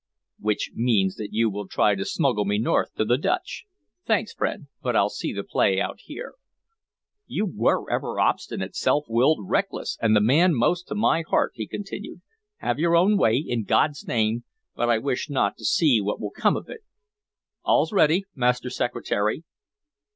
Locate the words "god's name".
13.63-14.43